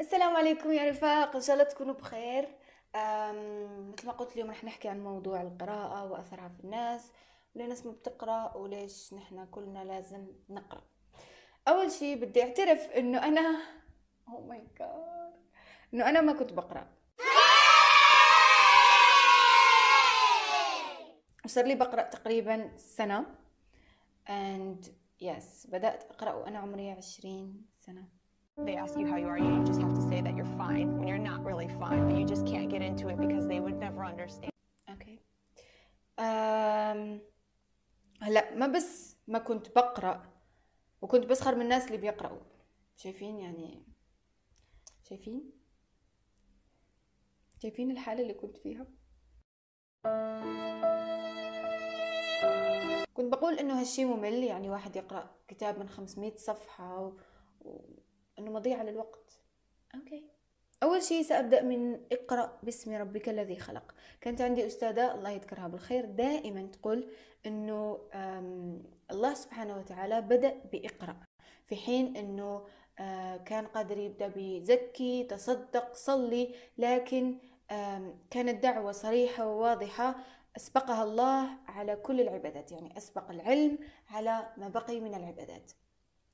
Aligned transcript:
السلام 0.00 0.36
عليكم 0.36 0.72
يا 0.72 0.90
رفاق 0.90 1.36
ان 1.36 1.42
شاء 1.42 1.54
الله 1.54 1.64
تكونوا 1.68 1.94
بخير 1.94 2.48
مثل 3.92 4.06
ما 4.06 4.12
قلت 4.12 4.32
اليوم 4.32 4.50
رح 4.50 4.64
نحكي 4.64 4.88
عن 4.88 5.00
موضوع 5.04 5.42
القراءة 5.42 6.04
وأثرها 6.10 6.48
في 6.48 6.60
الناس 6.64 7.12
وليه 7.54 7.64
الناس 7.64 7.86
ما 7.86 7.92
بتقرأ 7.92 8.54
وليش 8.56 9.14
نحنا 9.14 9.44
كلنا 9.44 9.84
لازم 9.84 10.26
نقرأ 10.48 10.82
أول 11.68 11.90
شي 11.92 12.14
بدي 12.14 12.42
أعترف 12.42 12.80
إنه 12.90 13.24
أنا 13.24 13.62
أو 14.28 14.46
ماي 14.46 14.68
جاد 14.78 15.32
إنه 15.94 16.08
أنا 16.08 16.20
ما 16.20 16.32
كنت 16.32 16.52
بقرأ 16.52 16.88
وصار 21.44 21.64
لي 21.64 21.74
بقرأ 21.74 22.02
تقريبا 22.02 22.76
سنة 22.76 23.26
and 24.28 24.86
yes 25.22 25.66
بدأت 25.70 26.04
أقرأ 26.10 26.32
وأنا 26.32 26.58
عمري 26.58 26.90
عشرين 26.90 27.66
سنة 27.76 28.17
They 28.66 28.74
ask 28.76 28.98
you 28.98 29.06
how 29.06 29.16
you 29.16 29.28
are, 29.28 29.38
you 29.38 29.62
just 29.64 29.80
have 29.80 29.94
to 29.94 30.02
say 30.10 30.20
that 30.20 30.34
you're 30.36 30.52
fine 30.58 30.98
when 30.98 31.06
you're 31.06 31.26
not 31.32 31.44
really 31.44 31.68
fine, 31.78 32.08
but 32.08 32.18
you 32.18 32.26
just 32.26 32.44
can't 32.44 32.68
get 32.68 32.82
into 32.82 33.08
it 33.08 33.16
because 33.18 33.46
they 33.46 33.60
would 33.60 33.78
never 33.78 34.04
understand. 34.04 34.52
Okay. 34.94 35.16
Um, 36.26 37.20
هلا 38.22 38.54
ما 38.56 38.66
بس 38.66 39.16
ما 39.26 39.38
كنت 39.38 39.68
بقرا 39.74 40.32
وكنت 41.02 41.24
بسخر 41.26 41.54
من 41.54 41.62
الناس 41.62 41.86
اللي 41.86 41.96
بيقراوا 41.98 42.40
شايفين 42.96 43.38
يعني 43.38 43.84
شايفين 45.08 45.50
شايفين 47.62 47.90
الحاله 47.90 48.22
اللي 48.22 48.34
كنت 48.34 48.56
فيها 48.56 48.84
كنت 53.14 53.32
بقول 53.34 53.54
انه 53.58 53.80
هالشي 53.80 54.04
ممل 54.04 54.44
يعني 54.44 54.70
واحد 54.70 54.96
يقرا 54.96 55.36
كتاب 55.48 55.78
من 55.78 55.88
500 55.88 56.36
صفحه 56.36 56.98
و... 57.00 57.16
و... 57.60 57.97
أنه 58.38 58.50
مضيعة 58.50 58.82
للوقت 58.82 59.38
أوكي 59.94 60.24
أول 60.82 61.02
شيء 61.02 61.22
سأبدأ 61.22 61.62
من 61.62 62.00
اقرأ 62.12 62.58
باسم 62.62 62.92
ربك 62.94 63.28
الذي 63.28 63.56
خلق 63.56 63.94
كانت 64.20 64.40
عندي 64.40 64.66
أستاذة 64.66 65.14
الله 65.14 65.30
يذكرها 65.30 65.68
بالخير 65.68 66.04
دائما 66.04 66.62
تقول 66.66 67.08
أنه 67.46 67.98
الله 69.10 69.34
سبحانه 69.34 69.78
وتعالى 69.78 70.20
بدأ 70.20 70.54
بإقرأ 70.72 71.16
في 71.66 71.76
حين 71.76 72.16
أنه 72.16 72.64
كان 73.44 73.66
قادر 73.66 73.98
يبدأ 73.98 74.32
بزكي 74.36 75.24
تصدق 75.24 75.94
صلي 75.94 76.54
لكن 76.78 77.38
كانت 78.30 78.62
دعوة 78.62 78.92
صريحة 78.92 79.46
وواضحة 79.46 80.14
أسبقها 80.56 81.02
الله 81.04 81.48
على 81.68 81.96
كل 81.96 82.20
العبادات 82.20 82.72
يعني 82.72 82.96
أسبق 82.98 83.30
العلم 83.30 83.78
على 84.10 84.52
ما 84.56 84.68
بقي 84.68 85.00
من 85.00 85.14
العبادات 85.14 85.70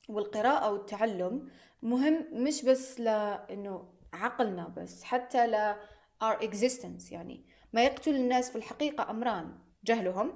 والقراءة 0.09 0.73
والتعلم 0.73 1.49
مهم 1.83 2.45
مش 2.45 2.65
بس 2.65 3.01
لأنه 3.01 3.89
عقلنا 4.13 4.69
بس 4.77 5.03
حتى 5.05 5.47
ل 5.47 5.75
our 6.25 6.39
existence 6.43 7.13
يعني 7.13 7.45
ما 7.73 7.85
يقتل 7.85 8.17
الناس 8.17 8.51
في 8.51 8.57
الحقيقة 8.57 9.11
أمران 9.11 9.59
جهلهم 9.85 10.33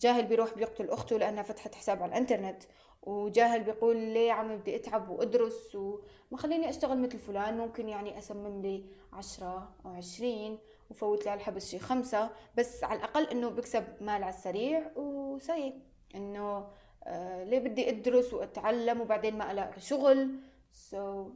جاهل 0.00 0.24
بيروح 0.24 0.54
بيقتل 0.54 0.90
أخته 0.90 1.18
لأنها 1.18 1.42
فتحت 1.42 1.74
حساب 1.74 2.02
على 2.02 2.10
الإنترنت 2.12 2.62
وجاهل 3.02 3.64
بيقول 3.64 3.96
ليه 3.96 4.32
عم 4.32 4.56
بدي 4.56 4.76
أتعب 4.76 5.08
وأدرس 5.08 5.74
وما 5.74 6.36
خليني 6.36 6.68
أشتغل 6.70 6.98
مثل 6.98 7.18
فلان 7.18 7.58
ممكن 7.58 7.88
يعني 7.88 8.18
أسمم 8.18 8.62
لي 8.62 8.84
عشرة 9.12 9.74
أو 9.84 9.90
عشرين 9.90 10.58
وفوت 10.90 11.24
لي 11.24 11.30
على 11.30 11.40
الحبس 11.40 11.70
شي 11.70 11.78
خمسة 11.78 12.30
بس 12.58 12.84
على 12.84 12.98
الأقل 12.98 13.24
إنه 13.26 13.48
بكسب 13.48 13.84
مال 14.00 14.22
على 14.22 14.28
السريع 14.28 14.90
وسي 14.96 15.74
إنه 16.14 16.66
آه، 17.06 17.44
ليه 17.44 17.58
بدي 17.58 17.88
ادرس 17.90 18.32
واتعلم 18.34 19.00
وبعدين 19.00 19.38
ما 19.38 19.52
الاقي 19.52 19.80
شغل 19.80 20.40
سو 20.72 21.24
so, 21.24 21.28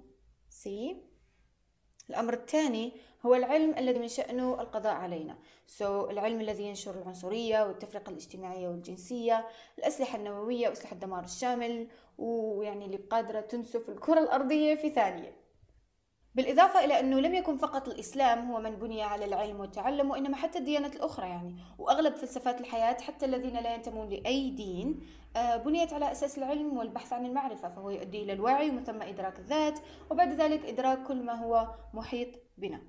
سي 0.51 1.03
الامر 2.11 2.35
الثاني 2.35 2.93
هو 3.27 3.35
العلم 3.35 3.75
الذي 3.79 3.99
من 3.99 4.09
شأنه 4.09 4.61
القضاء 4.61 4.93
علينا 4.93 5.39
سو 5.67 6.07
so, 6.07 6.11
العلم 6.11 6.41
الذي 6.41 6.63
ينشر 6.63 6.99
العنصرية 7.03 7.67
والتفرقة 7.67 8.11
الاجتماعية 8.11 8.69
والجنسية 8.69 9.47
الأسلحة 9.79 10.19
النووية 10.19 10.69
وأسلحة 10.69 10.95
الدمار 10.95 11.25
الشامل 11.25 11.89
ويعني 12.19 12.85
اللي 12.87 12.97
قادرة 12.97 13.41
تنسف 13.41 13.89
الكرة 13.91 14.21
الأرضية 14.21 14.75
في 14.75 14.91
ثانية 14.91 15.33
بالإضافة 16.35 16.85
إلى 16.85 17.01
أنه 17.01 17.21
لم 17.21 17.35
يكن 17.35 17.57
فقط 17.57 17.89
الإسلام 17.89 18.51
هو 18.51 18.61
من 18.61 18.71
بني 18.71 19.03
على 19.03 19.25
العلم 19.25 19.61
والتعلم 19.61 20.11
وإنما 20.11 20.37
حتى 20.37 20.59
الديانات 20.59 20.97
الأخرى 20.97 21.29
يعني 21.29 21.57
وأغلب 21.79 22.15
فلسفات 22.17 22.61
الحياة 22.61 22.97
حتى 23.01 23.27
الذين 23.27 23.57
لا 23.57 23.75
ينتمون 23.75 24.09
لأي 24.09 24.51
دين 24.51 25.07
آه، 25.37 25.57
بنيت 25.57 25.93
على 25.93 26.13
أساس 26.13 26.39
العلم 26.39 26.77
والبحث 26.77 27.13
عن 27.13 27.27
المعرفة 27.27 27.69
فهو 27.71 27.91
يؤدي 27.91 28.23
إلى 28.23 28.33
الوعي 28.33 28.71
ومن 28.71 28.85
ثم 28.85 29.03
إدراك 29.03 29.39
الذات 29.39 29.79
وبعد 30.11 30.33
ذلك 30.33 30.67
إدراك 30.67 31.03
كل 31.07 31.23
ما 31.23 31.33
هو 31.35 31.69
محيط 31.95 32.29
بنا 32.59 32.83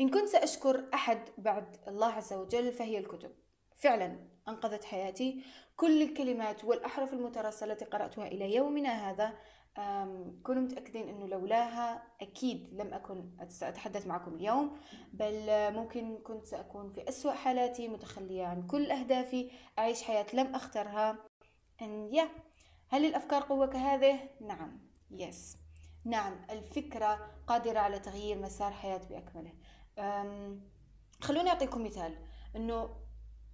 إن 0.00 0.08
كنت 0.08 0.26
سأشكر 0.28 0.84
أحد 0.94 1.18
بعد 1.38 1.76
الله 1.88 2.12
عز 2.12 2.32
وجل 2.32 2.72
فهي 2.72 2.98
الكتب 2.98 3.30
فعلا 3.76 4.18
أنقذت 4.48 4.84
حياتي 4.84 5.42
كل 5.76 6.02
الكلمات 6.02 6.64
والأحرف 6.64 7.12
المترسلة 7.12 7.72
التي 7.72 7.84
قرأتها 7.84 8.26
إلى 8.26 8.54
يومنا 8.54 8.88
هذا 9.10 9.32
كونوا 10.42 10.62
متأكدين 10.62 11.08
أنه 11.08 11.26
لولاها 11.26 12.02
أكيد 12.20 12.68
لم 12.72 12.94
أكن 12.94 13.30
سأتحدث 13.48 14.06
معكم 14.06 14.34
اليوم 14.34 14.76
بل 15.12 15.42
ممكن 15.74 16.18
كنت 16.18 16.46
سأكون 16.46 16.90
في 16.92 17.08
أسوأ 17.08 17.32
حالاتي 17.32 17.88
متخلية 17.88 18.46
عن 18.46 18.66
كل 18.66 18.90
أهدافي 18.90 19.50
أعيش 19.78 20.02
حياة 20.02 20.26
لم 20.34 20.54
أخترها 20.54 21.18
أن 21.82 22.14
يا 22.14 22.28
هل 22.88 23.04
الأفكار 23.04 23.42
قوة 23.42 23.66
كهذه؟ 23.66 24.18
نعم 24.40 24.80
يس 25.10 25.56
نعم 26.04 26.36
الفكرة 26.50 27.30
قادرة 27.46 27.78
على 27.78 27.98
تغيير 27.98 28.38
مسار 28.42 28.72
حياة 28.72 29.00
بأكمله 29.08 29.52
خلوني 31.20 31.48
أعطيكم 31.50 31.84
مثال 31.84 32.18
أنه 32.56 32.96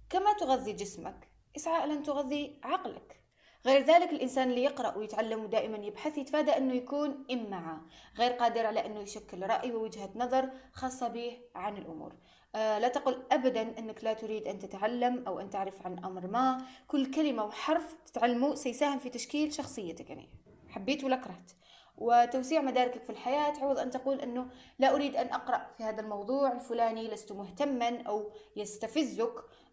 كما 0.09 0.33
تغذي 0.39 0.73
جسمك 0.73 1.27
اسعى 1.57 1.83
أن 1.91 2.03
تغذي 2.03 2.59
عقلك 2.63 3.26
غير 3.65 3.81
ذلك 3.83 4.09
الانسان 4.13 4.49
اللي 4.49 4.63
يقرا 4.63 4.97
ويتعلم 4.97 5.43
ودائما 5.43 5.77
يبحث 5.77 6.17
يتفادى 6.17 6.51
انه 6.57 6.73
يكون 6.73 7.23
امعه 7.31 7.81
غير 8.17 8.31
قادر 8.33 8.65
على 8.65 8.85
انه 8.85 8.99
يشكل 8.99 9.41
راي 9.43 9.71
ووجهه 9.71 10.09
نظر 10.15 10.49
خاصه 10.71 11.07
به 11.07 11.37
عن 11.55 11.77
الامور 11.77 12.13
آه 12.55 12.79
لا 12.79 12.87
تقل 12.87 13.23
ابدا 13.31 13.61
انك 13.61 14.03
لا 14.03 14.13
تريد 14.13 14.43
ان 14.47 14.59
تتعلم 14.59 15.25
او 15.27 15.39
ان 15.39 15.49
تعرف 15.49 15.85
عن 15.85 16.05
امر 16.05 16.27
ما 16.27 16.65
كل 16.87 17.11
كلمه 17.11 17.43
وحرف 17.43 17.95
تتعلمه 18.05 18.55
سيساهم 18.55 18.99
في 18.99 19.09
تشكيل 19.09 19.53
شخصيتك 19.53 20.09
يعني 20.09 20.29
حبيت 20.69 21.03
ولا 21.03 21.15
كرهت 21.15 21.51
وتوسيع 21.99 22.61
مداركك 22.61 23.03
في 23.03 23.09
الحياة 23.09 23.53
عوض 23.61 23.79
أن 23.79 23.91
تقول 23.91 24.21
أنه 24.21 24.47
لا 24.79 24.95
أريد 24.95 25.15
أن 25.15 25.27
أقرأ 25.27 25.65
في 25.77 25.83
هذا 25.83 26.01
الموضوع 26.01 26.51
الفلاني 26.51 27.07
لست 27.07 27.31
مهتما 27.31 28.01
أو 28.07 28.31
يستفزك 28.55 29.31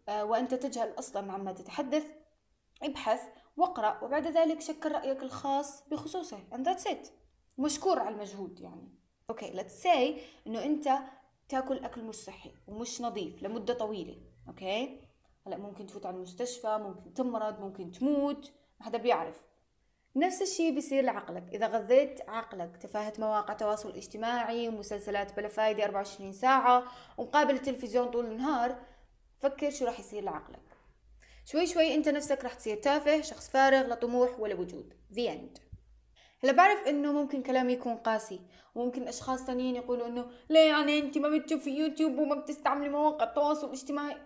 آه، 0.09 0.25
وأنت 0.25 0.55
تجهل 0.55 0.95
أصلا 0.99 1.33
عما 1.33 1.53
تتحدث 1.53 2.05
ابحث 2.83 3.23
واقرأ 3.57 4.05
وبعد 4.05 4.27
ذلك 4.27 4.61
شكل 4.61 4.93
رأيك 4.93 5.23
الخاص 5.23 5.89
بخصوصه 5.89 6.39
and 6.53 6.65
that's 6.67 6.91
it 6.93 7.07
مشكور 7.59 7.99
على 7.99 8.15
المجهود 8.15 8.61
يعني 8.61 8.89
اوكي 9.31 9.53
let's 9.53 9.85
say 9.85 10.21
انه 10.47 10.63
انت 10.65 10.89
تاكل 11.49 11.85
اكل 11.85 12.03
مش 12.05 12.15
صحي 12.15 12.51
ومش 12.69 13.01
نظيف 13.01 13.43
لمدة 13.43 13.75
طويلة 13.75 14.19
اوكي 14.49 15.01
هلا 15.47 15.57
ممكن 15.57 15.87
تفوت 15.87 16.07
على 16.07 16.17
المستشفى 16.17 16.79
ممكن 16.83 17.15
تمرض 17.15 17.61
ممكن 17.61 17.91
تموت 17.93 18.53
ما 18.81 18.87
حدا 18.87 18.99
بيعرف 18.99 19.43
نفس 20.17 20.43
الشيء 20.43 20.75
بيصير 20.75 21.05
لعقلك 21.05 21.49
إذا 21.53 21.67
غذيت 21.69 22.29
عقلك 22.29 22.77
تفاهة 22.77 23.13
مواقع 23.19 23.55
تواصل 23.55 23.89
اجتماعي 23.91 24.69
ومسلسلات 24.69 25.37
بلا 25.37 25.49
فايدة 25.49 25.85
24 25.85 26.33
ساعة 26.33 26.85
ومقابل 27.19 27.55
التلفزيون 27.55 28.11
طول 28.11 28.25
النهار 28.27 28.79
فكر 29.39 29.71
شو 29.71 29.85
راح 29.87 30.01
يصير 30.01 30.23
لعقلك 30.23 30.74
شوي 31.47 31.67
شوي 31.67 31.95
انت 31.95 32.09
نفسك 32.09 32.45
رح 32.45 32.55
تصير 32.55 32.77
تافه 32.77 33.21
شخص 33.21 33.51
فارغ 33.51 33.87
لا 33.87 33.95
طموح 33.95 34.41
ولا 34.41 34.55
وجود 34.55 34.95
the 35.13 35.29
end 35.29 35.61
هلا 36.45 36.53
بعرف 36.53 36.87
انه 36.87 37.13
ممكن 37.13 37.43
كلامي 37.43 37.73
يكون 37.73 37.97
قاسي 37.97 38.41
وممكن 38.75 39.09
اشخاص 39.09 39.45
تانيين 39.47 39.77
يقولوا 39.77 40.07
انه 40.07 40.31
ليه 40.51 40.61
يعني 40.69 40.99
انت 40.99 41.19
ما 41.19 41.29
بتشوفي 41.39 41.71
يوتيوب 41.71 42.19
وما 42.19 42.35
بتستعملي 42.35 42.89
مواقع 42.89 43.25
التواصل 43.25 43.67
الاجتماعي 43.67 44.17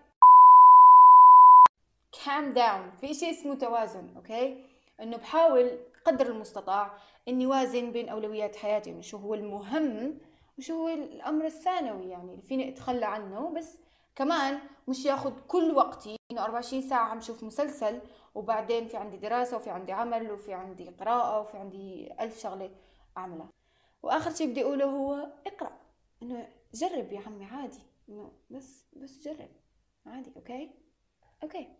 calm 2.15 2.55
down 2.55 2.99
في 3.01 3.13
شيء 3.13 3.31
اسمه 3.31 3.55
توازن 3.55 4.13
اوكي 4.15 4.63
انه 5.01 5.17
بحاول 5.17 5.79
قدر 6.05 6.25
المستطاع 6.27 6.97
اني 7.27 7.45
وازن 7.47 7.91
بين 7.91 8.09
اولويات 8.09 8.55
حياتي 8.55 8.89
انه 8.89 9.01
شو 9.01 9.17
هو 9.17 9.33
المهم 9.33 10.17
وشو 10.57 10.73
هو 10.73 10.87
الامر 10.87 11.45
الثانوي 11.45 12.09
يعني 12.09 12.31
اللي 12.33 12.41
فيني 12.41 12.69
اتخلى 12.69 13.05
عنه 13.05 13.49
بس 13.53 13.77
كمان 14.15 14.59
مش 14.87 15.05
ياخد 15.05 15.33
كل 15.47 15.71
وقتي 15.75 16.15
انه 16.31 16.43
24 16.43 16.81
ساعة 16.81 17.09
عم 17.09 17.21
شوف 17.21 17.43
مسلسل 17.43 18.01
وبعدين 18.35 18.87
في 18.87 18.97
عندي 18.97 19.17
دراسة 19.17 19.57
وفي 19.57 19.69
عندي 19.69 19.91
عمل 19.91 20.31
وفي 20.31 20.53
عندي 20.53 20.89
قراءة 20.89 21.39
وفي 21.39 21.57
عندي 21.57 22.13
ألف 22.23 22.39
شغلة 22.41 22.71
أعملها 23.17 23.49
وآخر 24.03 24.33
شيء 24.33 24.51
بدي 24.51 24.63
أقوله 24.63 24.85
هو 24.85 25.31
اقرأ 25.47 25.71
إنه 26.23 26.47
جرب 26.73 27.11
يا 27.11 27.19
عمي 27.27 27.45
عادي 27.45 27.79
إنه 28.09 28.31
بس 28.49 28.85
بس 28.95 29.19
جرب 29.19 29.49
عادي 30.05 30.33
أوكي 30.35 30.69
أوكي 31.43 31.75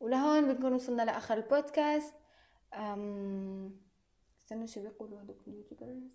ولهون 0.00 0.54
بنكون 0.54 0.72
وصلنا 0.72 1.02
لآخر 1.02 1.34
البودكاست 1.34 2.14
أم... 2.74 3.76
استنوا 4.40 4.66
شو 4.66 4.80
بيقولوا 4.82 5.20
هدول 5.22 5.36
اليوتيوبرز 5.46 6.10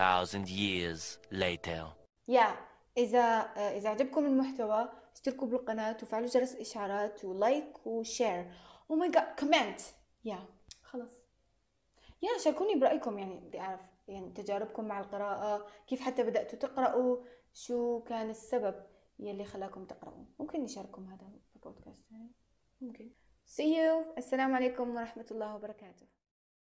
2000 0.00 0.46
years 0.46 1.18
later 1.32 1.82
yeah 2.36 2.56
إذا 2.96 3.20
آه، 3.56 3.78
إذا 3.78 3.88
عجبكم 3.88 4.24
المحتوى 4.26 4.92
اشتركوا 5.14 5.48
بالقناة 5.48 5.96
وفعلوا 6.02 6.26
جرس 6.28 6.54
الإشعارات 6.54 7.24
ولايك 7.24 7.86
وشير 7.86 8.46
أو 8.90 8.96
ماي 8.96 9.10
جاد 9.10 9.24
كومنت 9.38 9.80
يا 10.24 10.38
خلص 10.82 11.14
يا 12.22 12.38
شاركوني 12.38 12.74
برأيكم 12.74 13.18
يعني 13.18 13.40
بدي 13.40 13.60
أعرف 13.60 13.80
يعني 14.08 14.30
تجاربكم 14.32 14.84
مع 14.84 15.00
القراءة 15.00 15.66
كيف 15.86 16.00
حتى 16.00 16.22
بدأتوا 16.22 16.58
تقرأوا 16.58 17.16
شو 17.54 18.00
كان 18.00 18.30
السبب 18.30 18.74
يلي 19.18 19.44
خلاكم 19.44 19.84
تقرأوا 19.84 20.24
ممكن 20.38 20.64
نشارككم 20.64 21.04
هذا 21.06 21.28
البودكاست 21.54 22.10
يعني 22.10 22.30
ممكن 22.80 23.10
سي 23.46 23.76
يو 23.78 24.04
السلام 24.18 24.54
عليكم 24.54 24.96
ورحمة 24.96 25.26
الله 25.30 25.54
وبركاته 25.54 26.19